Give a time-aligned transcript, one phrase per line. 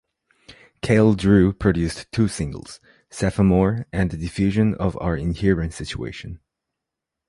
[0.81, 2.79] "Cale:Drew" produced two singles:
[3.11, 6.39] Semaphore and The Diffusion of Our Inherent Situation.